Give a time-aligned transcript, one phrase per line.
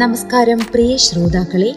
[0.00, 1.70] നമസ്കാരം പ്രിയ ശ്രോതാക്കളെ.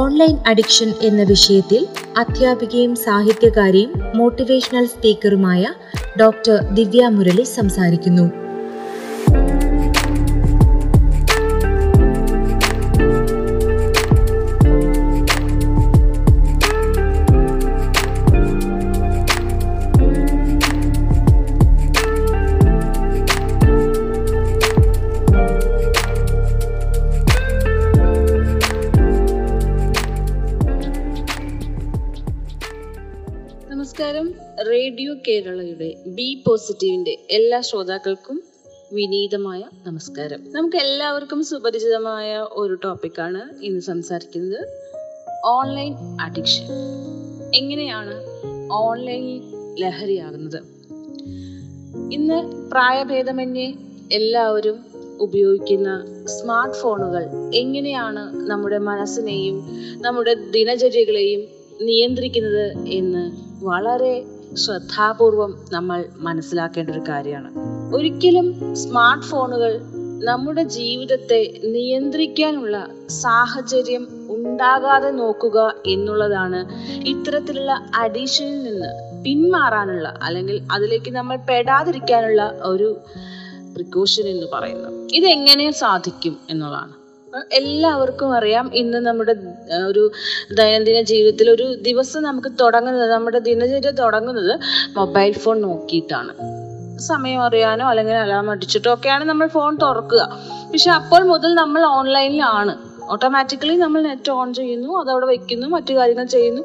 [0.00, 5.72] Online addiction എന്ന വിഷയത്തിൽ അധ്യാപികയും സാഹിത്യകാരിയും മോട്ടിവേഷണൽ സ്പീക്കറുമായ
[6.20, 8.43] ഡോക്ടർ ദിവ്യ മുരളി സംസാരിക്കുന്നു.
[36.54, 38.42] പോസിറ്റീവിന്റെ എല്ലാ ശ്രോതാക്കൾക്കും
[38.92, 40.52] വിനീതമായ നമസ്കാരം.
[40.52, 44.68] നമുക്ക് എല്ലാവർക്കും സുപരിചിതമായ ഒരു ടോപ്പിക്കാണ് ഇന്ന് സംസാരിക്കുന്നത്
[45.46, 46.66] ഓൺലൈൻ അഡിക്ഷൻ
[47.54, 48.24] എങ്ങനെയാണ്
[48.72, 49.42] ഓൺലൈൻ
[49.78, 50.62] ലഹരിയാകുന്നത്?
[52.12, 53.74] ഇന്ന് പ്രായഭേദമന്യേ
[54.12, 54.84] എല്ലാവരും
[55.20, 59.62] ഉപയോഗിക്കുന്ന സ്മാർട്ട് ഫോണുകൾ എങ്ങനെയാണ് നമ്മുടെ മനസ്സിനെയും
[60.02, 61.40] നമ്മുടെ ദിനചര്യകളെയും
[61.82, 63.30] നിയന്ത്രിക്കുന്നത് എന്ന്
[63.64, 67.52] വളരെ ശ്രദ്ധാപൂർവം നമ്മൾ മനസ്സിലാക്കേണ്ട ഒരു കാര്യമാണ്.
[67.94, 69.80] ഒരിക്കലും സ്മാർട്ട് ഫോണുകൾ
[70.24, 76.66] നമ്മുടെ ജീവിതത്തെ നിയന്ത്രിക്കാനുള്ള സാഹചര്യം ഉണ്ടാകാതെ നോക്കുക എന്നുള്ളതാണ്
[77.06, 82.98] ഇത്തരത്തിലുള്ള അഡീഷനിൽ നിന്ന് പിന്മാറാനുള്ള അല്ലെങ്കിൽ അതിലേക്ക് നമ്മൾ പെടാതിരിക്കാനുള്ള ഒരു
[83.74, 85.08] പ്രിക്കോഷൻ എന്ന് പറയുന്നത്.
[85.14, 87.03] ഇതെങ്ങനെ സാധിക്കും എന്നുള്ളതാണ്.
[87.60, 89.34] എല്ലാവർക്കും അറിയാം ഇന്ന് നമ്മുടെ
[89.88, 90.02] ഒരു
[90.58, 94.54] ദൈനംദിന ജീവിതത്തിൽ ഒരു ദിവസം നമുക്ക് തുടങ്ങുന്നത് നമ്മുടെ ദിനചര്യ തുടങ്ങുന്നത്
[94.98, 96.32] മൊബൈൽ ഫോൺ നോക്കിയിട്ടാണ്.
[97.08, 100.24] സമയം അറിയാനോ അല്ലെങ്കിൽ അലാം അടിച്ചിട്ടോ ഒക്കെയാണ് നമ്മൾ ഫോൺ തുറക്കുക.
[100.72, 102.74] പക്ഷെ അപ്പോൾ മുതൽ നമ്മൾ ഓൺലൈനിലാണ്.
[103.12, 106.62] ഓട്ടോമാറ്റിക്കലി നമ്മൾ നെറ്റ് ഓൺ ചെയ്യുന്നു അതവിടെ വെക്കുന്നു മറ്റു കാര്യങ്ങൾ ചെയ്യുന്നു.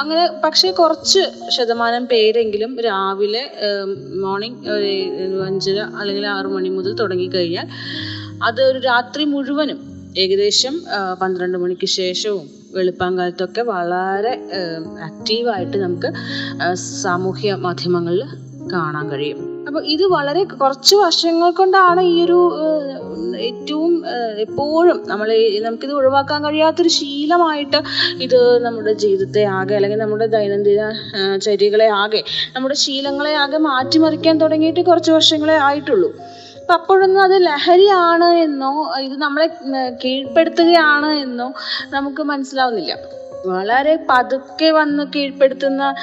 [0.00, 1.22] അങ്ങനെ പക്ഷേ കുറച്ച്
[1.56, 3.44] ശതമാനം പേരെങ്കിലും രാവിലെ
[4.24, 4.92] മോർണിംഗ് ഒരു
[5.48, 7.68] അഞ്ചര അല്ലെങ്കിൽ ആറു മണി മുതൽ തുടങ്ങിക്കഴിഞ്ഞാൽ
[8.48, 9.78] അത് ഒരു രാത്രി മുഴുവനും
[10.16, 10.82] ഏകദേശം
[11.22, 14.32] പന്ത്രണ്ട് മണിക്ക് ശേഷവും വെളുപ്പാങ്കാലത്തൊക്കെ വളരെ
[15.04, 16.12] ആക്റ്റീവായിട്ട് നമുക്ക്
[16.74, 18.24] സാമൂഹ്യ മാധ്യമങ്ങളിൽ
[18.72, 19.38] കാണാൻ കഴിയും.
[19.68, 22.38] അപ്പോൾ ഇത് വളരെ കുറച്ച് വർഷങ്ങൾ കൊണ്ടാണ് ഈ ഒരു
[23.38, 24.04] ഏറ്റവും
[24.38, 25.28] എപ്പോഴും നമ്മൾ
[25.62, 27.76] നമുക്കിത് ഒഴിവാക്കാൻ കഴിയാത്തൊരു ശീലമായിട്ട്
[28.22, 30.92] ഇത് നമ്മുടെ ജീവിതത്തെ ആകെ അല്ലെങ്കിൽ നമ്മുടെ ദൈനംദിന
[31.38, 32.24] ചര്യകളെ ആകെ
[32.56, 36.10] നമ്മുടെ ശീലങ്ങളെ ആകെ മാറ്റിമറിക്കാൻ തുടങ്ങിയിട്ട് കുറച്ച് വർഷങ്ങളെ ആയിട്ടുള്ളൂ.
[36.72, 39.46] അപ്പോഴൊന്നും അത് ലഹരിയാണ് എന്നോ ഇത് നമ്മളെ
[40.04, 41.52] കീഴ്പ്പെടുത്തുകയാണ് എന്നോ
[41.90, 42.96] നമുക്ക് മനസ്സിലാവുന്നില്ല.
[43.46, 45.94] വളരെ പതുക്കെ വന്ന് കീഴ്പ്പെടുത്തുന്ന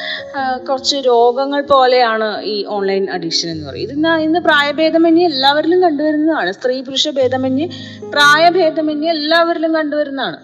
[0.70, 3.98] കുറച്ച് രോഗങ്ങൾ പോലെയാണ് ഈ ഓൺലൈൻ അഡിക്ഷൻ എന്ന് പറയുന്നത്.
[3.98, 6.52] ഇന്ന് ഇന്ന് പ്രായഭേദമന്യേ എല്ലാവരിലും കണ്ടുവരുന്നതാണ്.
[6.52, 7.68] സ്ത്രീ പുരുഷ ഭേദമന്യേ
[8.14, 10.38] പ്രായഭേദമന്യേ എല്ലാവരിലും കണ്ടുവരുന്നതാണ്.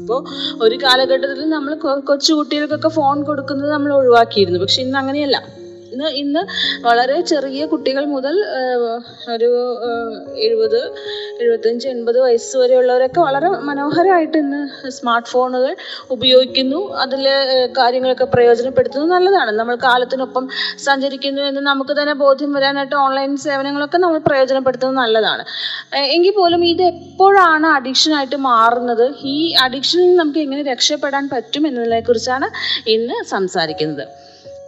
[0.00, 0.20] ഇപ്പോൾ
[0.62, 1.74] ഒരു കാലഘട്ടത്തിൽ നമ്മൾ
[2.10, 4.60] കൊച്ചു കുട്ടികൾക്കൊക്കെ ഫോൺ കൊടുക്കുന്നത് നമ്മൾ ഒഴിവാക്കിയിരുന്നു.
[4.60, 5.55] പക്ഷെ ഇന്ന് അങ്ങനെയല്ല.
[5.96, 6.40] ഇന്ന് ഇന്ന്
[6.86, 8.34] വളരെ ചെറിയ കുട്ടികൾ മുതൽ
[9.34, 9.48] ഒരു
[10.46, 10.80] എഴുപത്
[11.42, 15.72] എഴുപത്തഞ്ച് എൺപത് വയസ്സ് വരെയുള്ളവരൊക്കെ വളരെ മനോഹരമായിട്ട് ഇന്ന് സ്മാർട്ട് ഫോണുകൾ
[16.10, 16.80] ഉപയോഗിക്കുന്നു.
[17.04, 17.24] അതിൽ
[17.78, 19.50] കാര്യങ്ങളൊക്കെ പ്രയോജനപ്പെടുത്തുന്നത് നല്ലതാണ്.
[19.50, 20.48] നമ്മൾ കാലത്തിനൊപ്പം
[20.86, 25.44] സഞ്ചരിക്കുന്നു എന്ന് നമുക്ക് തന്നെ ബോധ്യം വരാനായിട്ട് ഓൺലൈൻ സേവനങ്ങളൊക്കെ നമ്മൾ പ്രയോജനപ്പെടുത്തുന്നത് നല്ലതാണ്.
[26.16, 29.06] എങ്കിൽ പോലും ഇത് എപ്പോഴാണ് അഡിക്ഷനായിട്ട് മാറുന്നത്?
[29.24, 32.48] ഈ അഡിക്ഷനിൽ നമുക്ക് എങ്ങനെ രക്ഷപ്പെടാൻ പറ്റും എന്നതിനെക്കുറിച്ചാണ്
[32.96, 34.06] ഇന്ന് സംസാരിക്കുന്നത്.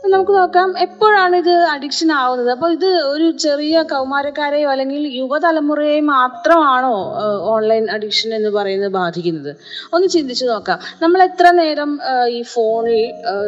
[0.05, 2.51] നമുക്ക് നോക്കാം എപ്പോഴാണ് ഇത് അഡിക്ഷൻ ആവുന്നത്?
[2.55, 6.95] അപ്പോൾ ഇത് ഒരു ചെറിയ കൗമാരക്കാരെയോ അല്ലെങ്കിൽ യുവതലമുറയെ മാത്രമാണോ
[7.55, 9.51] ഓൺലൈൻ അഡിക്ഷൻ എന്ന് പറയുന്നത് ബാധിക്കുന്നത്?
[9.95, 10.79] ഒന്ന് ചിന്തിച്ചു നോക്കാം.
[11.03, 11.93] നമ്മൾ എത്ര നേരം
[12.37, 13.03] ഈ ഫോണിൽ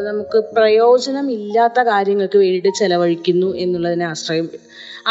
[0.09, 4.49] നമുക്ക് പ്രയോജനം ഇല്ലാത്ത കാര്യങ്ങൾക്ക് വേണ്ടിയിട്ട് ചെലവഴിക്കുന്നു എന്നുള്ളതിനെ ആശ്രയം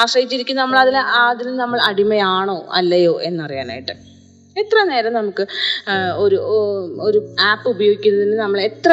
[0.04, 3.96] ആശ്രയിച്ചിരിക്കും നമ്മൾ അതിൽ അതിൽ നമ്മൾ അടിമയാണോ അല്ലയോ എന്നറിയാനായിട്ട്.
[4.62, 5.44] എത്ര നേരം നമുക്ക്
[6.24, 6.40] ഒരു
[7.08, 7.20] ഒരു
[7.50, 8.92] ആപ്പ് ഉപയോഗിക്കുന്നതിന് നമ്മൾ എത്ര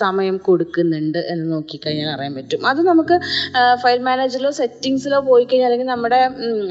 [0.00, 2.60] സമയം കൊടുക്കുന്നുണ്ട് എന്ന് നോക്കിക്കഴിഞ്ഞാൽ അറിയാൻ പറ്റും.
[2.70, 3.16] അത് നമുക്ക്
[3.82, 6.20] ഫയൽ മാനേജറിലോ സെറ്റിങ്സിലോ പോയി കഴിഞ്ഞാൽ അല്ലെങ്കിൽ നമ്മുടെ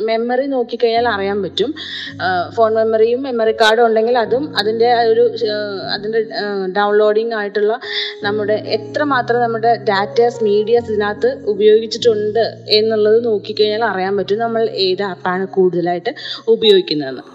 [0.10, 1.72] മെമ്മറി നോക്കിക്കഴിഞ്ഞാൽ അറിയാൻ പറ്റും.
[2.58, 5.26] ഫോൺ മെമ്മറിയും മെമ്മറി കാർഡും ഉണ്ടെങ്കിൽ അതും അതിന്റെ ഒരു
[5.96, 6.22] അതിന്റെ
[6.78, 7.74] ഡൗൺലോഡിങ് ആയിട്ടുള്ള
[8.28, 12.44] നമ്മുടെ എത്രമാത്രം നമ്മുടെ ഡാറ്റാസ് മീഡിയാസ് ഇതിനകത്ത് ഉപയോഗിച്ചിട്ടുണ്ട്
[12.80, 14.40] എന്നുള്ളത് നോക്കിക്കഴിഞ്ഞാൽ അറിയാൻ പറ്റും.
[14.46, 16.14] നമ്മൾ ഏത് ആപ്പാണ് കൂടുതലായിട്ട്
[16.56, 17.26] ഉപയോഗിക്കുന്നതെന്ന്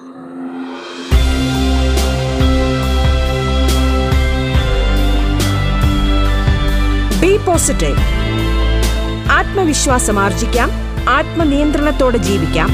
[7.47, 8.01] പോസിറ്റീവ്
[9.31, 10.71] ആത്മവിശ്വാസം ആർജിക്കാം.
[11.09, 12.71] ആത്മനിയന്ത്രണത്തോടെ ജീവിക്കാം.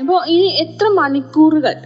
[0.00, 1.76] അപ്പോൾ ഇനി എത്ര മണിക്കൂറുകൾ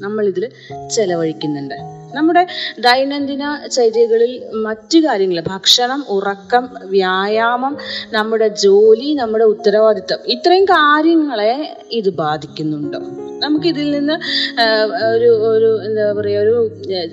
[0.00, 0.50] നമ്മളിതിൽ
[0.94, 1.95] ചെലവഴിക്കുന്നുണ്ട്?
[2.16, 2.42] നമ്മുടെ
[2.80, 4.32] ദൈനംദിന ചര്യകളിൽ
[4.66, 7.74] മറ്റു കാര്യങ്ങൾ ഭക്ഷണം ഉറക്കം വ്യായാമം
[8.12, 11.52] നമ്മുടെ ജോലി നമ്മുടെ ഉത്തരവാദിത്തം ഇത്രയും കാര്യങ്ങളെ
[11.92, 13.00] ഇത് ബാധിക്കുന്നുണ്ടോ.
[13.40, 14.14] നമുക്കിതിൽ നിന്ന്
[15.10, 16.54] ഒരു ഒരു എന്താ പറയുക ഒരു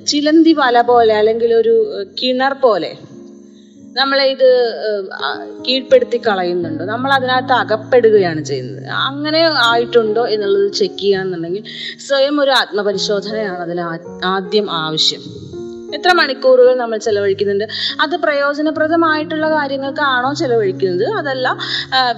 [0.05, 1.73] ചിലന്തി വല പോലെ അല്ലെങ്കിൽ ഒരു
[2.21, 2.91] കിണർ പോലെ
[3.97, 4.47] നമ്മളെ ഇത്
[5.67, 6.85] കീഴ്പ്പെടുത്തി കളയുന്നുണ്ടോ.
[6.85, 8.87] നമ്മൾ അതിനകത്ത് അകപ്പെടുകയാണ് ചെയ്യുന്നത്.
[8.87, 11.63] അങ്ങനെ ആയിട്ടുണ്ടോ എന്നുള്ളത് ചെക്ക് ചെയ്യുകയാണെന്നുണ്ടെങ്കിൽ
[12.07, 13.81] സ്വയം ഒരു ആത്മപരിശോധനയാണ് അതിൽ
[14.25, 15.23] ആദ്യം ആവശ്യം.
[15.95, 17.65] എത്ര മണിക്കൂറുകൾ നമ്മൾ ചെലവഴിക്കുന്നുണ്ട്?
[18.01, 21.05] അത് പ്രയോജനപ്രദമായിട്ടുള്ള കാര്യങ്ങൾക്കാണോ ചെലവഴിക്കുന്നത്?
[21.19, 21.57] അതല്ല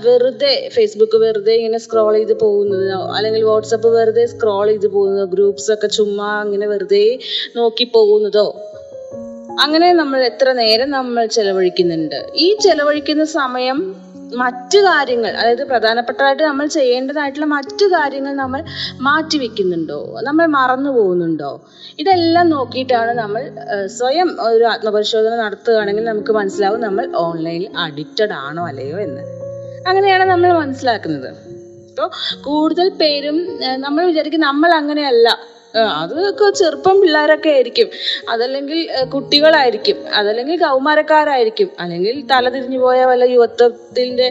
[0.05, 5.87] വെറുതെ ഫേസ്ബുക്ക് വെറുതെ ഇങ്ങനെ സ്ക്രോൾ ചെയ്ത് പോകുന്നതോ അല്ലെങ്കിൽ വാട്സപ്പ് വെറുതെ സ്ക്രോൾ ചെയ്ത് പോകുന്നതോ ഗ്രൂപ്പ്സ് ഒക്കെ
[5.87, 7.19] ചുമ്മാ അങ്ങനെ വെറുതെ
[7.55, 8.47] നോക്കി പോകുന്നതോ?
[9.63, 12.17] അങ്ങനെ നമ്മൾ എത്ര നേരം നമ്മൾ ചെലവഴിക്കുന്നുണ്ട്.
[12.35, 13.77] ഈ ചെലവഴിക്കുന്ന സമയം
[14.41, 21.51] മറ്റു കാര്യങ്ങൾ അതായത് പ്രധാനപ്പെട്ടതായിട്ട് നമ്മൾ ചെയ്യേണ്ടതായിട്ടുള്ള മറ്റു കാര്യങ്ങൾ നമ്മൾ മാറ്റി മാറ്റിവെക്കുന്നുണ്ടോ നമ്മൾ മറന്നു പോകുന്നുണ്ടോ?
[21.99, 23.41] ഇതെല്ലാം നോക്കിയിട്ടാണ് നമ്മൾ
[23.97, 29.23] സ്വയം ഒരു ആത്മപരിശോധന നടത്തുകയാണെങ്കിൽ നമുക്ക് മനസ്സിലാവും നമ്മൾ ഓൺലൈനിൽ അഡിക്റ്റഡ് ആണോ അല്ലയോ എന്ന്.
[29.87, 31.29] അങ്ങനെയാണ് നമ്മൾ മനസ്സിലാക്കുന്നത്.
[31.89, 32.09] അപ്പോൾ
[32.41, 33.37] കൂടുതൽ പേരും
[33.77, 35.54] നമ്മൾ വിചാരിക്കും നമ്മൾ അങ്ങനെയല്ല.
[35.83, 37.87] അതൊക്കെ ചെറുപ്പം പിള്ളേരൊക്കെ ആയിരിക്കും.
[38.29, 38.79] അതല്ലെങ്കിൽ
[39.13, 39.97] കുട്ടികളായിരിക്കും.
[40.13, 41.69] അതല്ലെങ്കിൽ കൗമാരക്കാരായിരിക്കും.
[41.79, 44.27] അല്ലെങ്കിൽ തലതിരിഞ്ഞു പോയ വല്ല യുവത്വത്തിന്റെ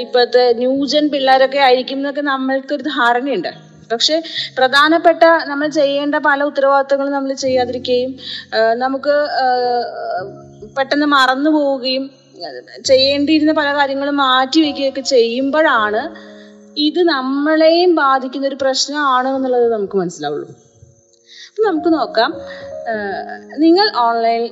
[0.00, 3.52] ഇപ്പോഴത്തെ ന്യൂജൻ പിള്ളേരൊക്കെ ആയിരിക്കും എന്നൊക്കെ നമ്മൾക്കൊരു ധാരണയുണ്ട്.
[3.92, 4.22] പക്ഷെ
[4.58, 8.12] പ്രധാനപ്പെട്ട നമ്മൾ ചെയ്യേണ്ട പല ഉത്തരവാദിത്തങ്ങളും നമ്മൾ ചെയ്യാതിരിക്കുകയും
[8.74, 9.14] നമുക്ക്
[10.76, 12.10] പെട്ടെന്ന് മറന്നു പോവുകയും
[12.84, 16.02] ചെയ്യേണ്ടിയിരുന്ന പല കാര്യങ്ങളും മാറ്റി വയ്ക്കുകയൊക്കെ ചെയ്യുമ്പോഴാണ്
[16.78, 20.48] ഇത് നമ്മളെയും ബാധിക്കുന്ന ഒരു പ്രശ്നമാണ് എന്നുള്ളത് നമുക്ക് മനസ്സിലാവുള്ളൂ.
[21.58, 22.30] നമുക്ക് നോക്കാം.
[23.58, 24.50] നിങ്ങൾ ഓൺലൈൻ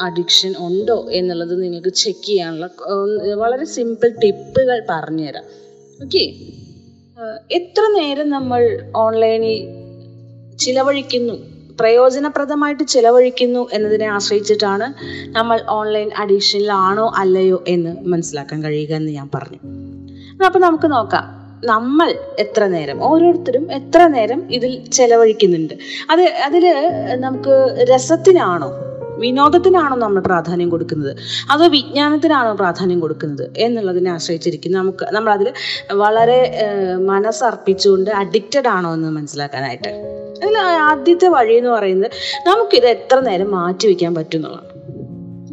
[0.00, 2.68] അഡിക്ഷൻ ഉണ്ടോ എന്നുള്ളത് നിങ്ങൾക്ക് ചെക്ക് ചെയ്യാനുള്ള
[3.34, 5.44] വളരെ സിമ്പിൾ ടിപ്പുകൾ പറഞ്ഞുതരാം.
[6.02, 6.24] ഓക്കെ
[7.50, 9.58] എത്ര നേരം നമ്മൾ ഓൺലൈനിൽ
[10.58, 11.34] ചിലവഴിക്കുന്നു?
[11.80, 14.86] പ്രയോജനപ്രദമായിട്ട് ചിലവഴിക്കുന്നു എന്നതിനെ ആശ്രയിച്ചിട്ടാണ്
[15.36, 19.58] നമ്മൾ ഓൺലൈൻ അഡിക്ഷനിലാണോ അല്ലയോ എന്ന് മനസ്സിലാക്കാൻ കഴിയുക എന്ന് ഞാൻ പറഞ്ഞു.
[20.46, 21.45] അപ്പൊ നമുക്ക് നോക്കാം.
[21.64, 25.74] നമ്മൾ എത്ര നേരം ഓരോരുത്തരും എത്ര നേരം ഇതിൽ ചെലവഴിക്കുന്നുണ്ട്.
[26.10, 26.64] അത് അതിൽ
[27.20, 28.72] നമുക്ക് രസത്തിനാണോ
[29.18, 31.16] വിനോദത്തിനാണോ നമ്മൾ പ്രാധാന്യം കൊടുക്കുന്നത്?
[31.50, 34.72] അതോ വിജ്ഞാനത്തിനാണോ പ്രാധാന്യം കൊടുക്കുന്നത് എന്നുള്ളതിനെ ആശ്രയിച്ചിരിക്കും.
[34.72, 35.52] നമുക്ക് നമ്മൾ അതിൽ
[35.92, 36.54] വളരെ
[37.06, 39.88] മനസ്സർപ്പിച്ചുകൊണ്ട് അഡിക്റ്റഡ് ആണോ എന്ന് മനസ്സിലാക്കാനായിട്ട്.
[40.44, 42.10] അതിൽ ആദ്യത്തെ വഴി എന്ന് പറയുന്നത്
[42.46, 44.75] നമുക്കിത് എത്ര നേരം മാറ്റി വയ്ക്കാൻ പറ്റും എന്നുള്ളതാണ്.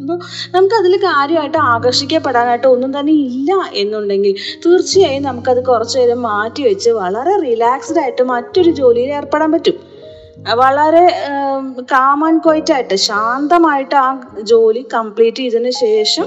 [0.04, 0.18] അപ്പോൾ
[0.54, 4.34] നമുക്ക് അതിൽ കാര്യമായിട്ട് ആകർഷിക്കപ്പെടാനായിട്ട് ഒന്നും തന്നെ ഇല്ല എന്നുണ്ടെങ്കിൽ
[4.66, 9.76] തീർച്ചയായും നമുക്കത് കുറച്ചു നേരം മാറ്റി വെച്ച് വളരെ റിലാക്സ്ഡ് ആയിട്ട് മറ്റൊരു ജോലിയിൽ ഏർപ്പെടാൻ പറ്റും.
[10.60, 11.04] വളരെ
[11.92, 14.08] കാം ആൻഡ് ശാന്തമായിട്ട് ആ
[14.40, 16.26] ജോലി കംപ്ലീറ്റ് ചെയ്തതിന് ശേഷം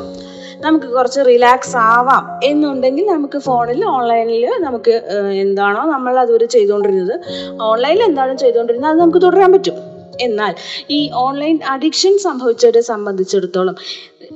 [0.61, 4.95] നമുക്ക് കുറച്ച് റിലാക്സ് ആവാം എന്നുണ്ടെങ്കിൽ നമുക്ക് ഫോണിൽ ഓൺലൈനിൽ നമുക്ക്
[5.43, 7.15] എന്താണോ നമ്മൾ അതുവരെ ചെയ്തുകൊണ്ടിരുന്നത്.
[7.61, 9.77] ഓൺലൈനിൽ എന്താണോ ചെയ്തുകൊണ്ടിരുന്നത് അത് നമുക്ക് തുടരാൻ പറ്റും.
[10.21, 10.55] എന്നാൽ
[10.89, 13.75] ഈ ഓൺലൈൻ അഡിക്ഷൻ സംഭവിച്ചവരെ സംബന്ധിച്ചിടത്തോളം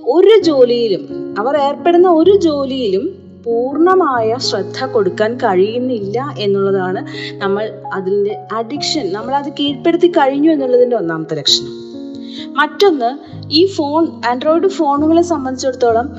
[0.04, 9.36] ഒരു ജോലിയിലും അവർ ഏർപ്പെടുന്ന ഒരു ജോലിയിലും പൂർണമായ ശ്രദ്ധ കൊടുക്കാൻ കഴിയുന്നില്ല എന്നുള്ളതാണ് നമ്മൾ അതിന്റെ അഡിക്ഷൻ നമ്മൾ
[9.36, 11.92] അത് കീഴ്പ്പെടുത്തി കഴിഞ്ഞു എന്നുള്ളതിന്റെ ഒന്നാമത്തെ ലക്ഷണം.
[12.54, 13.18] മറ്റൊന്ന്
[13.52, 16.16] ഈ ഫോൺ ആൻഡ്രോയിഡ് ഫോണുകളെ സംബന്ധിച്ചിടത്തോളം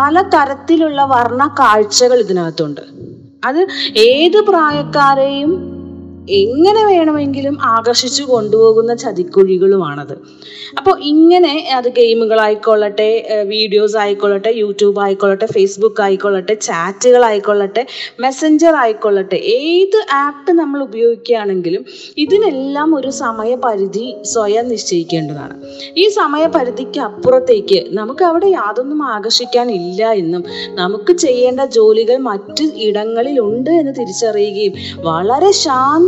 [0.00, 2.80] പല തരത്തിലുള്ള വർണ കാഴ്ചകൾ ഇതിനകത്തുണ്ട്.
[3.44, 3.66] അത്
[3.98, 5.73] ഏത് പ്രായക്കാരെയും
[6.28, 10.12] എങ്ങനെ വേണമെങ്കിലും ആകർഷിച്ചു കൊണ്ടുപോകുന്ന ചതിക്കുഴികളുമാണത്.
[10.78, 17.86] അപ്പോൾ ഇങ്ങനെ അത് ഗെയിമുകളായിക്കൊള്ളട്ടെ വീഡിയോസ് ആയിക്കൊള്ളട്ടെ യൂട്യൂബ് ആയിക്കൊള്ളട്ടെ ഫേസ്ബുക്ക് ആയിക്കൊള്ളട്ടെ ചാറ്റുകൾ ആയിക്കൊള്ളട്ടെ
[18.20, 21.84] മെസ്സഞ്ചർ ആയിക്കൊള്ളട്ടെ ഏത് ആപ്പ് നമ്മൾ ഉപയോഗിക്കുകയാണെങ്കിലും
[22.16, 25.54] ഇതിനെല്ലാം ഒരു സമയപരിധി സ്വയം നിശ്ചയിക്കേണ്ടതാണ്.
[25.96, 34.72] ഈ സമയപരിധിക്ക് അപ്പുറത്തേക്ക് നമുക്ക് അവിടെ യാതൊന്നും ആകർഷിക്കാനില്ല എന്നും നമുക്ക് ചെയ്യേണ്ട ജോലികൾ മറ്റ് ഇടങ്ങളിലുണ്ട് എന്ന് തിരിച്ചറിയുകയും
[35.02, 35.52] വളരെ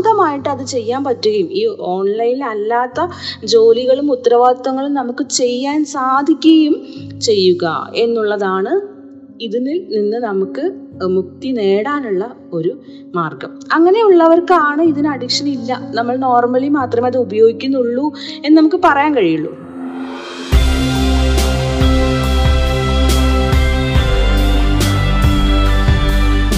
[0.06, 3.00] ശാന്തമായിട്ട് അത് ചെയ്യാൻ പറ്റുകയും ഈ ഓൺലൈനിൽ അല്ലാത്ത
[3.44, 6.74] ജോലികളും ഉത്തരവാദിത്തങ്ങളും നമുക്ക് ചെയ്യാൻ സാധിക്കുകയും
[7.20, 8.72] ചെയ്യുക എന്നുള്ളതാണ്
[9.40, 10.64] ഇതിൽ നിന്ന് നമുക്ക്
[11.16, 12.72] മുക്തി നേടാനുള്ള ഒരു
[13.14, 13.52] മാർഗം.
[13.72, 15.80] അങ്ങനെയുള്ളവർക്കാണ് ഇതിന് അഡിക്ഷൻ ഇല്ല.
[15.94, 18.06] നമ്മൾ നോർമലി മാത്രമേ അത് ഉപയോഗിക്കുന്നുള്ളൂ
[18.44, 19.52] എന്ന് നമുക്ക് പറയാൻ കഴിയുള്ളൂ.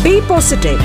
[0.07, 0.85] ബി പോസിറ്റീവ്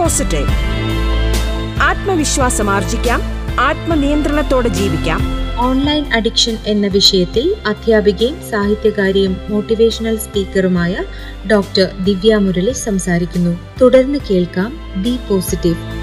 [0.00, 0.46] പോസിറ്റീവ്
[1.82, 3.22] ആത്മവിശ്വാസം ആർജിക്കാം
[3.60, 5.20] ആത്മനിയന്ത്രണത്തോടെ ജീവിക്കാം.
[5.58, 10.96] ഓൺലൈൻ അഡിക്ഷൻ എന്ന വിഷയത്തിൽ അധ്യാപികയും സാഹിത്യകാരിയും മോട്ടിവേഷണൽ സ്പീക്കറുമായ
[11.50, 13.58] ഡോക്ടർ ദിവ്യ മുരളി സംസാരിക്കുന്നു.
[13.80, 15.99] തുടർന്ന് കേൾക്കാം ബി പോസിറ്റീവ്.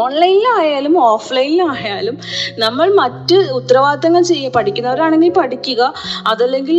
[0.00, 2.16] ഓൺലൈനിലായാലും ഓഫ്ലൈനിലായാലും
[2.58, 5.82] നമ്മൾ മറ്റ് ഉത്തരവാദിത്തങ്ങൾ ചെയ്യുക പഠിക്കുന്നവരാണെങ്കിൽ പഠിക്കുക.
[6.26, 6.78] അതല്ലെങ്കിൽ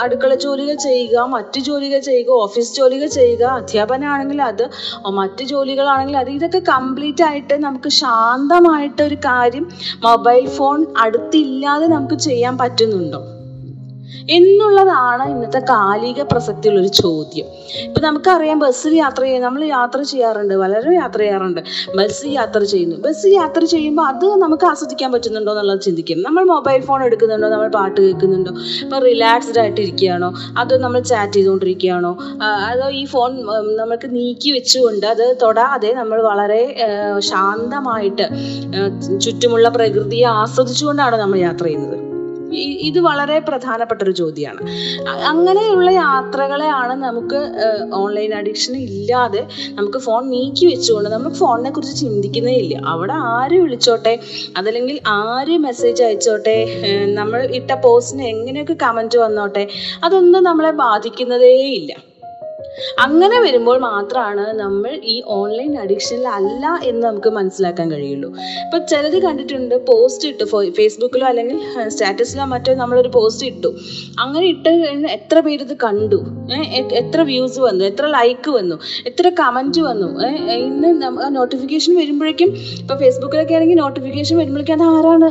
[0.00, 3.44] അടുക്കള ജോലികൾ ചെയ്യുക മറ്റ് ജോലികൾ ചെയ്യുക ഓഫീസ് ജോലികൾ ചെയ്യുക.
[3.60, 4.64] അധ്യാപനമാണെങ്കിൽ അത്
[5.20, 6.30] മറ്റ് ജോലികളാണെങ്കിൽ അത്.
[6.30, 9.66] ഇതൊക്കെ കംപ്ലീറ്റ് ആയിട്ട് നമുക്ക് ശാന്തമായിട്ട് ഒരു കാര്യം
[10.04, 13.22] മൊബൈൽ ഫോൺ അടുത്തില്ലാതെ നമുക്ക് ചെയ്യാൻ പറ്റുന്നുണ്ടോ?
[14.36, 17.46] എന്നുള്ളതാണ് ഇന്നത്തെ കാലിക പ്രസക്തിയുള്ള ഒരു ചോദ്യം.
[17.86, 21.60] ഇപ്പൊ നമുക്കറിയാം ബസ് യാത്ര ചെയ്യാൻ നമ്മൾ യാത്ര ചെയ്യാറുണ്ട് വളരെ യാത്ര ചെയ്യാറുണ്ട്.
[21.98, 22.96] ബസ് യാത്ര ചെയ്യുന്നു.
[22.96, 26.22] ബസ് യാത്ര ചെയ്യുമ്പോൾ അത് നമുക്ക് ആസ്വദിക്കാൻ പറ്റുന്നുണ്ടോ എന്നുള്ളത് ചിന്തിക്കും.
[26.22, 28.52] നമ്മൾ മൊബൈൽ ഫോൺ എടുക്കുന്നുണ്ടോ നമ്മൾ പാട്ട് കേൾക്കുന്നുണ്ടോ?
[28.82, 32.12] ഇപ്പൊ റിലാക്സ്ഡ് ആയിട്ട് ഇരിക്കുകയാണോ അതോ നമ്മൾ ചാറ്റ് ചെയ്തുകൊണ്ടിരിക്കുകയാണോ?
[32.70, 33.32] അതോ ഈ ഫോൺ
[33.76, 36.62] നമുക്ക് നീക്കി വെച്ചുകൊണ്ട് അത് തൊടാതെ നമ്മൾ വളരെ
[37.18, 38.28] ശാന്തമായിട്ട്
[39.24, 42.11] ചുറ്റുമുള്ള പ്രകൃതിയെ ആസ്വദിച്ചുകൊണ്ടാണ് നമ്മൾ യാത്ര ചെയ്യുന്നത്.
[42.60, 44.60] ഇത് വളരെ പ്രധാനപ്പെട്ട ഒരു ചോദ്യമാണ്
[45.24, 47.40] അങ്ങനെയുള്ള യാത്രകളെയാണ് നമുക്ക്
[47.94, 52.80] ഓൺലൈൻ അഡിക്ഷൻ ഇല്ലാതെ നമുക്ക് ഫോൺ നീക്കി വെച്ചുകൊണ്ട് നമ്മൾ ഫോണിനെ കുറിച്ച് ചിന്തിക്കുന്നേ ഇല്ല.
[52.86, 54.20] അവിടെ ആര് വിളിച്ചോട്ടെ?
[54.56, 56.56] അതല്ലെങ്കിൽ ആര് മെസ്സേജ് അയച്ചോട്ടെ?
[57.14, 59.68] നമ്മൾ ഇട്ട പോസ്റ്റിന് എങ്ങനെയൊക്കെ കമന്റ് വന്നോട്ടെ?
[60.04, 61.92] അതൊന്നും നമ്മളെ ബാധിക്കുന്നതേ ഇല്ല.
[63.04, 68.28] അങ്ങനെ വരുമ്പോൾ മാത്രമാണ് നമ്മൾ ഈ ഓൺലൈൻ അഡിക്ഷനിൽ അല്ല എന്ന് നമുക്ക് മനസ്സിലാക്കാൻ കഴിയുള്ളൂ.
[68.64, 70.44] ഇപ്പൊ ചിലത് കണ്ടിട്ടുണ്ട് പോസ്റ്റ് ഇട്ടു
[70.78, 71.58] ഫേസ്ബുക്കിലോ അല്ലെങ്കിൽ
[71.94, 73.70] സ്റ്റാറ്റസിലോ മറ്റോ നമ്മളൊരു പോസ്റ്റ് ഇട്ടു.
[74.22, 76.20] അങ്ങനെ ഇട്ട് കഴിഞ്ഞാൽ എത്ര പേര് ഇത് കണ്ടു?
[77.00, 77.82] എത്ര വ്യൂസ് വന്നു?
[77.90, 78.78] എത്ര ലൈക്ക് വന്നു?
[79.10, 80.08] എത്ര കമന്റ് വന്നു?
[80.66, 80.90] ഇന്ന്
[81.38, 82.50] നോട്ടിഫിക്കേഷൻ വരുമ്പോഴേക്കും
[82.82, 85.28] ഇപ്പൊ ഫേസ്ബുക്കിലൊക്കെ ആണെങ്കിൽ നോട്ടിഫിക്കേഷൻ വരുമ്പോഴേക്കും അത് ആരാണ്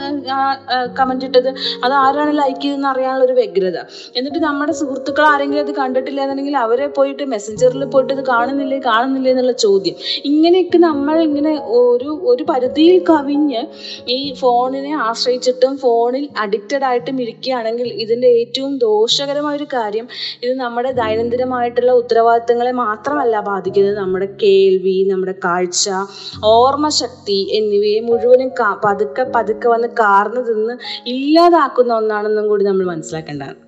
[1.00, 1.50] കമന്റ് ഇട്ടത്?
[1.86, 3.78] അത് ആരാണ് ലൈക്ക് ചെയ്തെന്ന് അറിയാനുള്ള ഒരു വ്യഗ്രത.
[4.18, 9.56] എന്നിട്ട് നമ്മുടെ സുഹൃത്തുക്കൾ ആരെങ്കിലും അത് കണ്ടിട്ടില്ല എന്നുണ്ടെങ്കിൽ അവരെ പോയിട്ട് മെസ്സഞ്ചറിൽ പോയിട്ട് ഇത് കാണുന്നില്ലേ കാണുന്നില്ലേ എന്നുള്ള
[9.66, 9.96] ചോദ്യം.
[10.32, 13.62] ഇങ്ങനെയൊക്കെ നമ്മൾ ഇങ്ങനെ ഒരു ഒരു പരിധിയിൽ കവിഞ്ഞ്
[14.16, 20.06] ഈ ഫോണിനെ ആശ്രയിച്ചിട്ടും ഫോണിൽ അഡിക്റ്റഡ് ആയിട്ടും ഇരിക്കുകയാണെങ്കിൽ ഇതിന്റെ ഏറ്റവും ദോഷകരമായ ഒരു കാര്യം
[20.44, 23.98] ഇത് നമ്മുടെ ദൈനംദിനമായിട്ടുള്ള ഉത്തരവാദിത്തങ്ങളെ മാത്രമല്ല ബാധിക്കുന്നത്.
[24.04, 25.86] നമ്മുടെ കേൾവി നമ്മുടെ കാഴ്ച
[26.56, 28.52] ഓർമ്മശക്തി എന്നിവയെ മുഴുവനും
[28.86, 30.76] പതുക്കെ പതുക്കെ വന്ന് കാർന്നു തിന്ന്
[31.16, 33.60] ഇല്ലാതാക്കുന്ന ഒന്നാണെന്നും കൂടി നമ്മൾ മനസ്സിലാക്കേണ്ടതാണ്.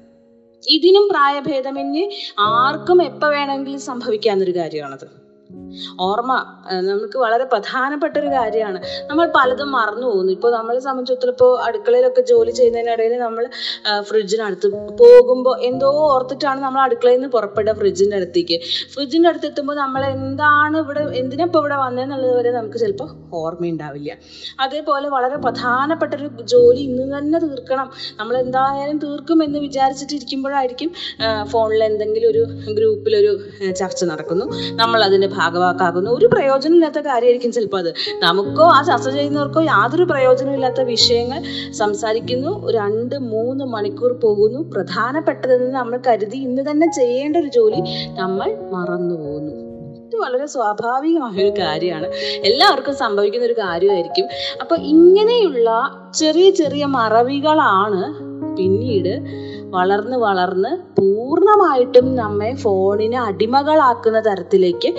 [0.68, 5.23] ഇതിനും പ്രായഭേദമന്യേ ആർക്കും എപ്പോൾ വേണമെങ്കിലും സംഭവിക്കാവുന്ന ഒരു കാര്യമാണത്.
[6.08, 6.34] ഓർമ്മ
[6.90, 8.80] നമുക്ക് വളരെ പ്രധാനപ്പെട്ട ഒരു കാര്യമാണ്.
[9.10, 10.32] നമ്മൾ പലതും മറന്നു പോകുന്നു.
[10.38, 13.44] ഇപ്പോൾ നമ്മളെ സംബന്ധിച്ചിടത്തോളം ഇപ്പോൾ അടുക്കളയിലൊക്കെ ജോലി ചെയ്യുന്നതിനിടയിൽ നമ്മൾ
[14.10, 14.68] ഫ്രിഡ്ജിനടുത്ത്
[15.02, 18.58] പോകുമ്പോൾ എന്തോ ഓർത്തിട്ടാണ് നമ്മൾ അടുക്കളയിൽ നിന്ന് പുറപ്പെടുക ഫ്രിഡ്ജിന്റെ അടുത്തേക്ക്.
[18.94, 23.10] ഫ്രിഡ്ജിന്റെ അടുത്ത് എത്തുമ്പോൾ നമ്മൾ എന്താണ് ഇവിടെ എന്തിനാ ഇവിടെ വന്നതെന്നുള്ളത് വരെ നമുക്ക് ചിലപ്പോൾ
[23.42, 24.12] ഓർമ്മയുണ്ടാവില്ല.
[24.66, 27.90] അതേപോലെ വളരെ പ്രധാനപ്പെട്ട ഒരു ജോലി ഇന്ന് തന്നെ തീർക്കണം.
[28.20, 30.90] നമ്മൾ എന്തായാലും തീർക്കും എന്ന് വിചാരിച്ചിട്ട് വിചാരിച്ചിട്ടിരിക്കുമ്പോഴായിരിക്കും
[31.52, 32.44] ഫോണിൽ എന്തെങ്കിലും ഒരു
[32.78, 33.32] ഗ്രൂപ്പിലൊരു
[33.80, 34.46] ചർച്ച നടക്കുന്നു.
[34.82, 36.12] നമ്മൾ അതിന്റെ ഭാഗവാക്കാകുന്നു.
[36.12, 37.94] ഒരു പ്രയോജനമില്ലാത്ത കാര്യമായിരിക്കും ചിലപ്പോൾ അത്.
[38.20, 42.72] നമുക്കോ ആ ചർച്ച ചെയ്യുന്നവർക്കോ യാതൊരു പ്രയോജനമില്ലാത്ത വിഷയങ്ങൾ സംസാരിക്കുന്നു.
[42.72, 44.60] രണ്ട് മൂന്ന് മണിക്കൂർ പോകുന്നു.
[44.60, 47.82] പ്രധാനപ്പെട്ടതെന്ന് നമ്മൾ കരുതി ഇന്ന് തന്നെ ചെയ്യേണ്ട ഒരു ജോലി
[48.20, 49.74] നമ്മൾ മറന്നു പോകുന്നു.
[50.08, 52.08] ഇത് വളരെ സ്വാഭാവികമായ ഒരു കാര്യമാണ്.
[52.44, 54.26] എല്ലാവർക്കും സംഭവിക്കുന്ന ഒരു കാര്യമായിരിക്കും.
[54.62, 55.70] അപ്പൊ ഇങ്ങനെയുള്ള
[56.16, 59.14] ചെറിയ ചെറിയ മറവികളാണ് പിന്നീട്
[59.74, 64.90] വളർന്ന് വളർന്ന് പൂർണമായിട്ടും നമ്മെ ഫോണിനെ അടിമകളാക്കുന്ന തരത്തിലേക്ക്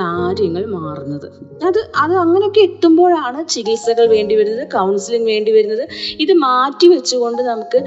[0.00, 1.26] കാര്യങ്ങൾ മാറുന്നത്.
[1.66, 5.84] അത് അത് അങ്ങനെയൊക്കെ എത്തുമ്പോഴാണ് ചികിത്സകൾ വേണ്ടി വരുന്നത് കൗൺസിലിംഗ് വേണ്ടി വരുന്നത്.
[6.20, 7.78] ഇത് മാറ്റി വെച്ചുകൊണ്ട് നമുക്ക്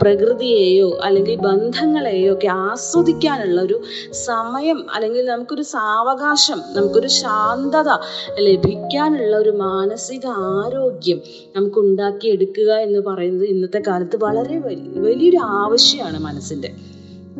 [0.00, 3.78] പ്രകൃതിയെയോ അല്ലെങ്കിൽ ബന്ധങ്ങളെയോ ഒക്കെ ആസ്വദിക്കാനുള്ള ഒരു
[4.26, 7.90] സമയം അല്ലെങ്കിൽ നമുക്കൊരു സാവകാശം നമുക്കൊരു ശാന്തത
[8.38, 11.20] ലഭിക്കാനുള്ള ഒരു മാനസിക ആരോഗ്യം
[11.56, 15.38] നമുക്ക് ഉണ്ടാക്കിയെടുക്കുക എന്ന് പറയുന്നത് ഇന്നത്തെ കാലത്ത് വളരെ വലിയൊരു വലിയൊരു
[15.78, 16.68] ആവശ്യമാണ് മനസ്സിന്റെ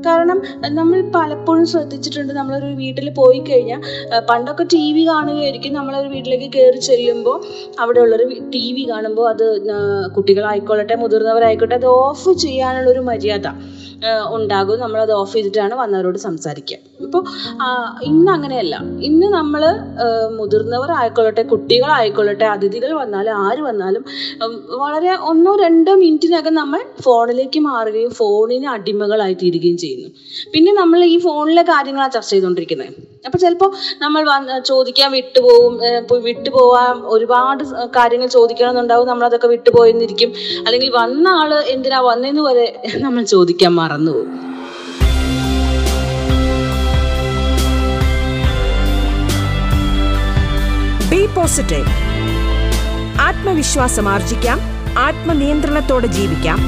[0.06, 0.38] കാരണം
[0.74, 3.80] നമ്മൾ പലപ്പോഴും ശ്രദ്ധിച്ചിട്ടുണ്ട് നമ്മളൊരു വീട്ടിൽ പോയി കഴിഞ്ഞാൽ
[4.28, 7.36] പണ്ടൊക്കെ ടി വി കാണുകയായിരിക്കും നമ്മളൊരു വീട്ടിലേക്ക് കയറി ചെല്ലുമ്പോൾ
[7.80, 9.46] അവിടെ ഉള്ളൊരു ടി വി കാണുമ്പോൾ അത്
[10.16, 13.48] കുട്ടികളായിക്കോളട്ടെ മുതിർന്നവരായിക്കോട്ടെ അത് ഓഫ് ചെയ്യാനുള്ളൊരു മര്യാദ
[14.36, 14.76] ഉണ്ടാകും.
[14.82, 16.76] നമ്മളത് ഓഫ് ചെയ്തിട്ടാണ് വന്നവരോട് സംസാരിക്കുക.
[17.04, 17.22] ഇപ്പോൾ
[18.10, 18.76] ഇന്ന് അങ്ങനെയല്ല.
[19.08, 19.62] ഇന്ന് നമ്മൾ
[20.38, 24.04] മുതിർന്നവർ ആയിക്കൊള്ളട്ടെ കുട്ടികളായിക്കൊള്ളട്ടെ അതിഥികൾ വന്നാലും ആര് വന്നാലും
[24.82, 30.08] വളരെ ഒന്നോ രണ്ടോ മിനിറ്റിനകം നമ്മൾ ഫോണിലേക്ക് മാറുകയും ഫോണിന് അടിമകളായി തീരുകയും ചെയ്യുന്നു.
[30.54, 32.92] പിന്നെ നമ്മൾ ഈ ഫോണിലെ കാര്യങ്ങളാണ് ചർച്ച ചെയ്തുകൊണ്ടിരിക്കുന്നത്.
[33.26, 33.70] അപ്പോൾ ചിലപ്പോൾ
[34.02, 34.22] നമ്മൾ
[34.70, 35.74] ചോദിക്കാൻ വിട്ടുപോകും
[36.28, 37.64] വിട്ടുപോവാൻ ഒരുപാട്
[37.96, 40.32] കാര്യങ്ങൾ ചോദിക്കണമെന്നുണ്ടാവും നമ്മൾ അതൊക്കെ വിട്ടുപോയെന്നിരിക്കും.
[40.66, 42.66] അല്ലെങ്കിൽ വന്ന ആൾ എന്തിനാ വന്നതെന്ന് വരെ
[43.06, 44.34] നമ്മൾ ചോദിക്കാൻ മറന്നുപോകും.
[51.10, 51.92] ബി പോസിറ്റീവ്
[53.28, 54.58] ആത്മവിശ്വാസം ആർജിക്കാം.
[55.06, 56.58] ആത്മനിയന്ത്രണത്തോടെ ജീവിക്കാം.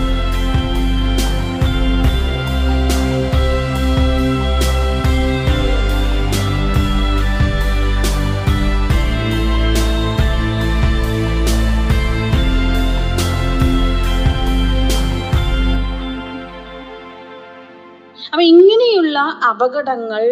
[19.50, 20.24] അപകടങ്ങൾ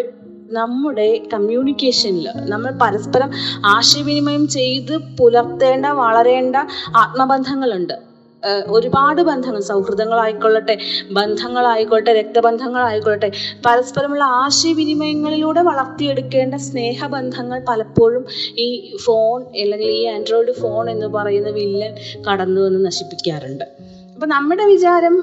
[0.50, 3.30] നമ്മുടെ കമ്മ്യൂണിക്കേഷനിൽ നമ്മൾ പരസ്പരം
[3.66, 6.56] ആശയവിനിമയം ചെയ്ത് പുലർത്തേണ്ട വളരേണ്ട
[6.96, 8.08] ആത്മബന്ധങ്ങളുണ്ട്.
[8.66, 10.78] ഒരുപാട് ബന്ധങ്ങൾ സൗഹൃദങ്ങളായിക്കൊള്ളട്ടെ
[11.10, 13.30] ബന്ധങ്ങളായിക്കോട്ടെ രക്തബന്ധങ്ങളായിക്കൊള്ളട്ടെ
[13.66, 18.24] പരസ്പരമുള്ള ആശയവിനിമയങ്ങളിലൂടെ വളർത്തിയെടുക്കേണ്ട സ്നേഹബന്ധങ്ങൾ പലപ്പോഴും
[18.58, 21.94] ഈ ഫോൺ അല്ലെങ്കിൽ ഈ ആൻഡ്രോയിഡ് ഫോൺ എന്ന് പറയുന്ന വില്ലൻ
[22.30, 23.87] കടന്നു വന്ന് നശിപ്പിക്കാറുണ്ട്.
[24.18, 25.16] അപ്പൊ നമ്മുടെ വിചാരം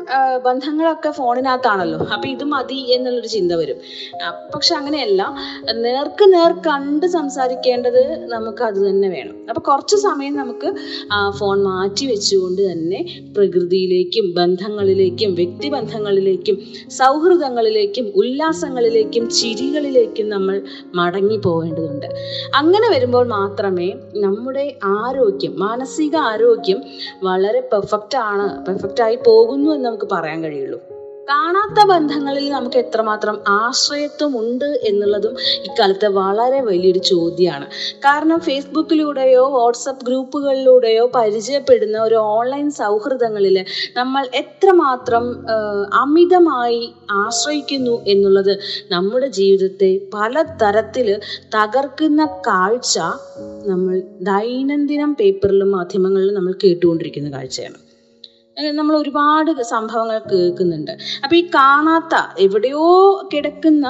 [0.43, 1.97] ബന്ധങ്ങളൊക്കെ ഫോണിനകത്താണല്ലോ.
[2.13, 3.79] അപ്പൊ ഇത് മതി എന്നുള്ളൊരു ചിന്ത വരും.
[4.53, 5.21] പക്ഷെ അങ്ങനെയല്ല.
[5.85, 9.35] നേർക്ക് നേർ കണ്ട് സംസാരിക്കേണ്ടത് നമുക്ക് അത് തന്നെ വേണം.
[9.49, 10.69] അപ്പൊ കുറച്ച് സമയം നമുക്ക്
[11.39, 13.01] ഫോൺ മാറ്റി വെച്ചുകൊണ്ട് തന്നെ
[13.35, 16.57] പ്രകൃതിയിലേക്കും ബന്ധങ്ങളിലേക്കും വ്യക്തിബന്ധങ്ങളിലേക്കും
[16.89, 22.07] സൗഹൃദങ്ങളിലേക്കും ഉല്ലാസങ്ങളിലേക്കും ചിരികളിലേക്കും നമ്മൾ മടങ്ങി പോകേണ്ടതുണ്ട്
[22.55, 26.81] അങ്ങനെ വരുമ്പോൾ മാത്രമേ നമ്മുടെ ആരോഗ്യം മാനസിക ആരോഗ്യം
[27.23, 30.81] വളരെ പെർഫെക്റ്റ് ആണ് പെർഫെക്റ്റ് ആയി പോകുന്നു എന്ന് നമുക്ക് പറയാൻ കഴിയുള്ളൂ.
[31.29, 37.65] കാണാത്ത ബന്ധങ്ങളിൽ നമുക്ക് എത്രമാത്രം ആശ്രയത്വം ഉണ്ട് എന്നുള്ളതും ഇക്കാലത്തെ വളരെ വലിയൊരു ചോദ്യമാണ്.
[37.97, 43.65] കാരണം ഫേസ്ബുക്കിലൂടെയോ വാട്സപ്പ് ഗ്രൂപ്പുകളിലൂടെയോ പരിചയപ്പെടുന്ന ഒരു ഓൺലൈൻ സൗഹൃദങ്ങളിൽ
[43.97, 45.45] നമ്മൾ എത്രമാത്രം
[45.93, 48.59] അമിതമായി ആശ്രയിക്കുന്നു എന്നുള്ളത്
[48.91, 51.19] നമ്മുടെ ജീവിതത്തെ പല തരത്തിൽ
[51.55, 52.99] തകർക്കുന്ന കാഴ്ച
[53.65, 57.84] നമ്മൾ ദൈനംദിനം പേപ്പറിലും മാധ്യമങ്ങളിലും നമ്മൾ കേട്ടുകൊണ്ടിരിക്കുന്ന കാഴ്ചയാണ്.
[58.71, 60.91] നമ്മൾ ഒരുപാട് സംഭവങ്ങൾ കേൾക്കുന്നുണ്ട്.
[61.23, 62.85] അപ്പൊ ഈ കാണാത്ത എവിടെയോ
[63.33, 63.87] കിടക്കുന്ന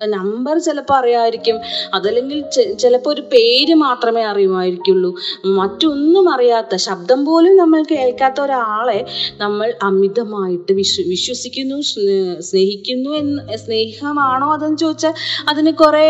[0.00, 1.60] നമ്പർ ചിലപ്പോൾ അറിയാമായിരിക്കും
[1.94, 2.44] അതല്ലെങ്കിൽ
[2.78, 5.14] ചിലപ്പോൾ ഒരു പേര് മാത്രമേ അറിയുമായിരിക്കുള്ളൂ.
[5.44, 9.06] മറ്റൊന്നും അറിയാത്ത ശബ്ദം പോലും നമ്മൾ കേൾക്കാത്ത ഒരാളെ
[9.38, 11.80] നമ്മൾ അമിതമായിട്ട് വിശ്വ വിശ്വസിക്കുന്നു
[12.40, 15.14] സ്നേഹിക്കുന്നു എന്ന് സ്നേഹമാണോ അതെന്ന് ചോദിച്ചാൽ
[15.48, 16.06] അതിന് കുറേ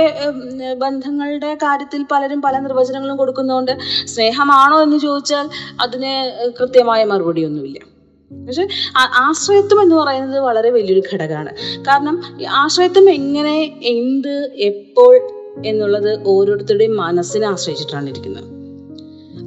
[0.74, 3.72] ബന്ധങ്ങളുടെ കാര്യത്തിൽ പലരും പല നിർവചനങ്ങളും കൊടുക്കുന്നതുകൊണ്ട്
[4.06, 5.48] സ്നേഹമാണോ എന്ന് ചോദിച്ചാൽ
[5.80, 6.14] അതിന്
[6.60, 7.95] കൃത്യമായ മറുപടിയൊന്നുമില്ല.
[8.44, 11.48] പക്ഷെ ആശ്രയത്വം എന്ന് പറയുന്നത് വളരെ വലിയൊരു ഘടകമാണ്.
[11.88, 15.20] കാരണം ആശ്രയത്വം എങ്ങനെ എന്ത് എപ്പോൾ
[15.66, 18.44] എന്നുള്ളത് ഓരോരുത്തരുടെയും മനസ്സിനെ ആശ്രയിച്ചിട്ടാണ് ഇരിക്കുന്നത്.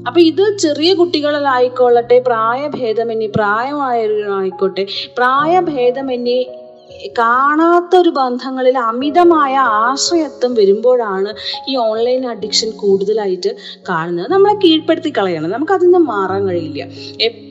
[0.08, 6.66] അപ്പൊ ഇത് ചെറിയ കുട്ടികളിലായിക്കൊള്ളട്ടെ പ്രായഭേദമന്യേ പ്രായമായവരായിക്കോട്ടെ പ്രായഭേദമന്യേ
[7.18, 11.34] കാണാത്ത ഒരു ബന്ധങ്ങളിൽ അമിതമായ ആശ്രയത്വം വരുമ്പോഴാണ്
[11.70, 13.56] ഈ ഓൺലൈൻ അഡിക്ഷൻ കൂടുതലായിട്ട്
[13.90, 14.32] കാണുന്നത്.
[14.32, 16.84] നമ്മളെ കീഴ്പ്പെടുത്തി കളയണം നമുക്ക് അതിൽ നിന്ന് മാറാൻ കഴിയില്ല.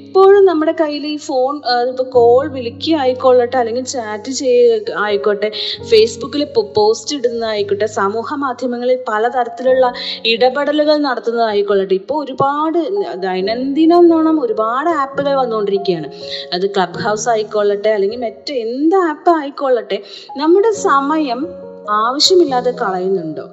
[0.08, 1.54] എപ്പോഴും നമ്മുടെ കയ്യിൽ ഈ ഫോൺ
[1.88, 5.52] ഇപ്പോൾ കോൾ വിളിക്കുക ആയിക്കൊള്ളട്ടെ അല്ലെങ്കിൽ ചാറ്റ് ചെയ്യുക ആയിക്കോട്ടെ
[5.90, 6.44] ഫേസ്ബുക്കിൽ
[6.76, 9.92] പോസ്റ്റ് ഇടുന്നതായിക്കോട്ടെ സമൂഹ മാധ്യമങ്ങളിൽ പലതരത്തിലുള്ള
[10.26, 12.78] ഇടപെടലുകൾ നടത്തുന്നതായിക്കൊള്ളട്ടെ ഇപ്പോൾ ഒരുപാട്
[13.14, 16.08] ദൈനംദിനം എന്നോണം ഒരുപാട് ആപ്പുകൾ വന്നുകൊണ്ടിരിക്കുകയാണ്.
[16.52, 20.02] അത് ക്ലബ് ഹൗസ് ആയിക്കൊള്ളട്ടെ അല്ലെങ്കിൽ മറ്റ് എന്ത് ആപ്പ് ആയിക്കൊള്ളട്ടെ
[20.36, 23.44] നമ്മുടെ സമയം ആവശ്യമില്ലാതെ കളയുന്നുണ്ടോ?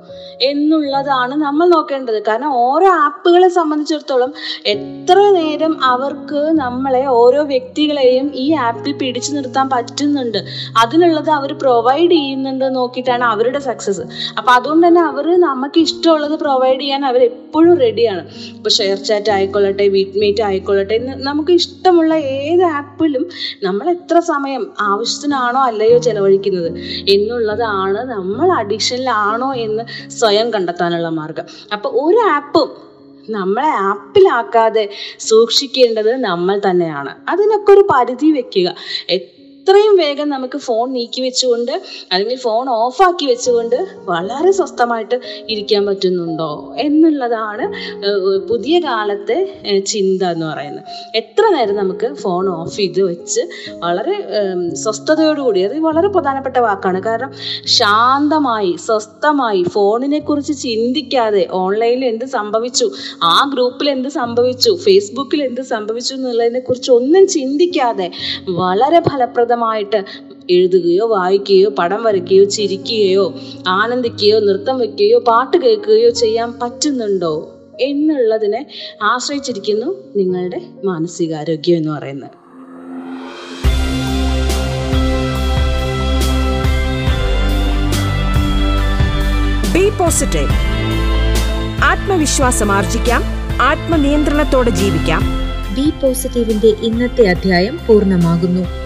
[0.41, 2.23] എന്നുള്ളതാണ് നമ്മൾ നോക്കേണ്ടത്.
[2.27, 4.31] കാരണം ഓരോ ആപ്പുകളെ സംബന്ധിച്ചിടത്തോളം
[4.65, 10.39] എത്ര നേരം അവർക്ക് നമ്മളെ ഓരോ വ്യക്തികളെയും ഈ ആപ്പിൽ പിടിച്ചു നിർത്താൻ പറ്റുന്നുണ്ട്.
[10.77, 14.03] അതിനുള്ളത് അവർ പ്രൊവൈഡ് ചെയ്യുന്നുണ്ട് നോക്കിയിട്ടാണ് അവരുടെ സക്സസ്
[14.37, 18.23] അപ്പൊ അതുകൊണ്ട് തന്നെ അവർ നമുക്ക് ഇഷ്ടമുള്ളത് പ്രൊവൈഡ് ചെയ്യാൻ അവർ എപ്പോഴും റെഡിയാണ്
[18.55, 23.25] ഇപ്പൊ ഷെയർ ചാറ്റ് ആയിക്കൊള്ളട്ടെ വീറ്റ്മീറ്റ് ആയിക്കൊള്ളട്ടെ നമുക്ക് ഇഷ്ടമുള്ള ഏത് ആപ്പിലും
[23.63, 26.69] നമ്മൾ എത്ര സമയം ആവശ്യത്തിനാണോ അല്ലയോ ചെലവഴിക്കുന്നത്
[27.09, 31.43] എന്നുള്ളതാണ് നമ്മൾ അഡിക്ഷനിലാണോ എന്ന് സ്വയം കണ്ടെത്താനുള്ള മാർഗം.
[31.73, 32.85] അപ്പൊ ഒരു ആപ്പും
[33.29, 37.15] നമ്മളെ ആപ്പിലാക്കാതെ സൂക്ഷിക്കേണ്ടത് നമ്മൾ തന്നെയാണ്.
[37.29, 38.75] അതിനൊക്കെ ഒരു പരിധി വെക്കുക.
[39.67, 41.71] എത്രയും വേഗം നമുക്ക് ഫോൺ നീക്കി വെച്ചുകൊണ്ട്
[42.11, 43.77] അല്ലെങ്കിൽ ഫോൺ ഓഫാക്കി വെച്ചുകൊണ്ട്
[44.09, 45.17] വളരെ സ്വസ്ഥമായിട്ട്
[45.49, 46.49] ഇരിക്കാൻ പറ്റുന്നുണ്ടോ
[46.83, 47.65] എന്നുള്ളതാണ്
[48.49, 49.37] പുതിയ കാലത്തെ
[49.93, 50.83] ചിന്ത എന്ന് പറയുന്നത്.
[51.15, 53.41] എത്ര നേരം നമുക്ക് ഫോൺ ഓഫ് ചെയ്ത് വെച്ച്
[53.83, 54.17] വളരെ
[54.83, 57.01] സ്വസ്ഥതയോടുകൂടി അത് വളരെ പ്രധാനപ്പെട്ട വാക്കാണ്.
[57.07, 57.31] കാരണം
[57.77, 62.89] ശാന്തമായി സ്വസ്ഥമായി ഫോണിനെ കുറിച്ച് ചിന്തിക്കാതെ ഓൺലൈനിൽ എന്ത് സംഭവിച്ചു
[63.23, 68.09] ആ ഗ്രൂപ്പിൽ എന്ത് സംഭവിച്ചു ഫേസ്ബുക്കിൽ എന്ത് സംഭവിച്ചു എന്നുള്ളതിനെ കുറിച്ച് ഒന്നും ചിന്തിക്കാതെ
[68.61, 69.01] വളരെ
[69.55, 70.03] ഫലപ്രദമായിട്ട്
[70.49, 73.33] എഴുതുകയോ വായിക്കുകയോ പടം വരയ്ക്കുകയോ ചിരിക്കുകയോ
[73.67, 78.67] ആനന്ദിക്കുകയോ നൃത്തം വയ്ക്കുകയോ പാട്ട് കേൾക്കുകയോ ചെയ്യാൻ പറ്റുന്നുണ്ടോ എന്നുള്ളതിനെ
[79.03, 82.29] ആശ്രയിച്ചിരിക്കുന്നു നിങ്ങളുടെ മാനസികാരോഗ്യം എന്ന് പറയുന്നത്.
[89.73, 90.51] ബി പോസിറ്റീവ്
[91.83, 93.23] ആത്മവിശ്വാസം ആർജിക്കാം.
[93.61, 95.21] ആത്മനിയന്ത്രണത്തോടെ ജീവിക്കാം.
[95.75, 98.84] ബി പോസിറ്റീവിന്റെ ഇന്നത്തെ അധ്യായം പൂർണമാകുന്നു.